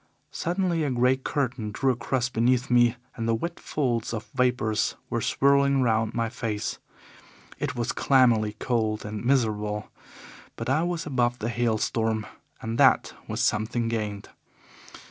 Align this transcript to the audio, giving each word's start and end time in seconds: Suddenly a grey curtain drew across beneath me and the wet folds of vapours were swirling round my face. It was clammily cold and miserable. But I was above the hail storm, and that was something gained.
Suddenly 0.31 0.83
a 0.83 0.89
grey 0.89 1.15
curtain 1.17 1.71
drew 1.71 1.91
across 1.91 2.27
beneath 2.27 2.71
me 2.71 2.95
and 3.15 3.27
the 3.27 3.35
wet 3.35 3.59
folds 3.59 4.15
of 4.15 4.25
vapours 4.33 4.95
were 5.11 5.21
swirling 5.21 5.83
round 5.83 6.15
my 6.15 6.27
face. 6.27 6.79
It 7.59 7.75
was 7.75 7.91
clammily 7.91 8.55
cold 8.57 9.05
and 9.05 9.23
miserable. 9.23 9.91
But 10.55 10.69
I 10.71 10.81
was 10.81 11.05
above 11.05 11.37
the 11.37 11.49
hail 11.49 11.77
storm, 11.77 12.25
and 12.63 12.79
that 12.79 13.13
was 13.27 13.41
something 13.41 13.89
gained. 13.89 14.29